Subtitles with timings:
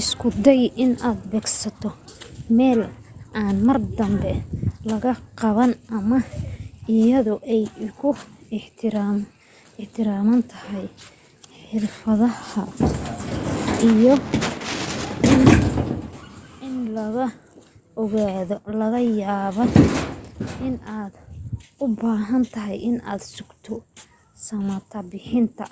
[0.00, 1.90] isku day inaad beegsato
[2.56, 2.80] meel
[3.40, 4.32] aan mar dambe
[4.90, 6.18] lagaa qaban ama
[6.96, 7.64] iyadoo ay
[7.98, 8.08] ku
[9.96, 10.86] xirantahay
[11.66, 12.86] xirfadaada
[13.90, 14.14] iyo
[16.66, 17.26] in lagu
[18.02, 19.70] ogaaday laga yaabaa
[20.68, 21.12] inaad
[21.84, 23.74] ubaahantahay in aad sugto
[24.44, 25.64] samata-bixinta